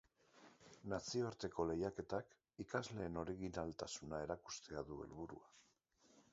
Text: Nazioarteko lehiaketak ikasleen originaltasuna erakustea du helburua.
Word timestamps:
Nazioarteko 0.93 1.65
lehiaketak 1.73 2.33
ikasleen 2.65 3.21
originaltasuna 3.25 4.25
erakustea 4.29 4.87
du 4.91 5.01
helburua. 5.05 5.55